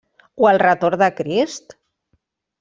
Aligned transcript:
O 0.43 0.47
el 0.51 0.59
retorn 0.63 1.03
de 1.03 1.11
Crist? 1.19 1.77